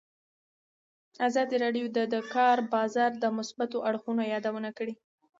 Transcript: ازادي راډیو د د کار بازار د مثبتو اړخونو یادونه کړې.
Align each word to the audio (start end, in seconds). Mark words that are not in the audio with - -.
ازادي 1.27 1.55
راډیو 1.63 1.85
د 1.97 1.99
د 2.13 2.15
کار 2.33 2.57
بازار 2.73 3.11
د 3.23 3.25
مثبتو 3.37 3.77
اړخونو 3.89 4.21
یادونه 4.33 4.69
کړې. 4.77 4.93